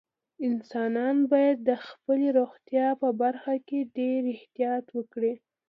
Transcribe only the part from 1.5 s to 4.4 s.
د خپلې روغتیا په برخه کې ډېر